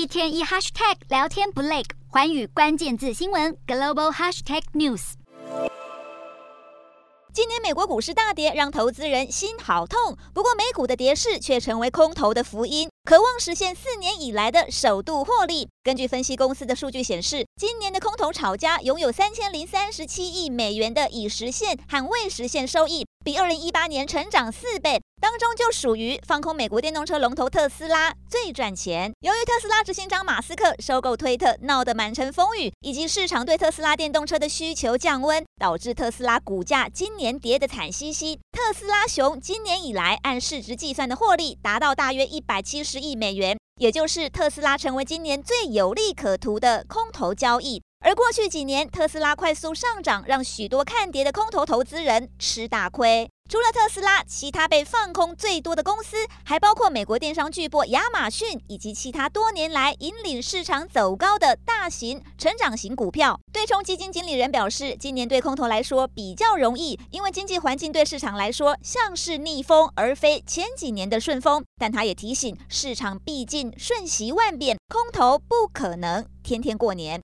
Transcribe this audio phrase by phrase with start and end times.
[0.00, 5.12] 一天一 hashtag 聊天不累，寰宇关键字新闻 global hashtag news。
[7.34, 10.16] 今年美国股市大跌，让投资人心好痛。
[10.32, 15.68] 不过美股的跌势却成为空头的福音，渴望实现四年以来的首度获利。
[15.84, 25.00] 根据分析公司的数据显示，今年的空头炒家拥有三千零三十七亿美元的已实现和未实现收益，比二零一八年成长四倍。
[25.20, 29.12] 当中就属于放空美国电动车龙头特斯拉最赚钱。
[29.20, 38.36] 由于特斯拉执行长马斯克收购推特闹得满城风雨，以及市场对特斯拉电动车的需求降温，导致特斯拉股价今年跌得惨兮兮。
[38.50, 47.80] 特斯拉熊今年以来按市值计算的获利达到大约一百七十亿美元，也就是特斯拉成为今年最有利可图的空头交易。
[48.02, 53.28] 而过去几年特斯拉快速上涨，让许多看跌的空头投资人吃大亏。
[53.48, 63.38] 除了特斯拉，其他被放空最多的公司还包括美国电商巨擘亚马逊以及其他多年来引领市场走高的大型成长型股票。
[63.52, 71.62] 对冲基金经理人表示，今年对空头来说比较容易，因为经济环境对市场来说像是逆风，而非前几年的顺风。
[71.76, 77.18] 但他也提醒，市场毕竟瞬息万变，空头不可能天天过年。